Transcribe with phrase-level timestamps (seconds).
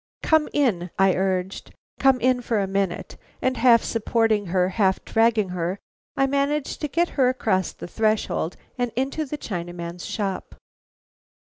[0.23, 5.49] "Come in," I urged, "come in for a minute." And half supporting her, half dragging
[5.49, 5.77] her,
[6.17, 10.55] I managed to get her across the threshold and into the Chinaman's shop.